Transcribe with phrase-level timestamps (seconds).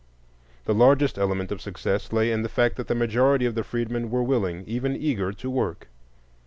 [0.65, 4.09] The largest element of success lay in the fact that the majority of the freedmen
[4.09, 5.89] were willing, even eager, to work.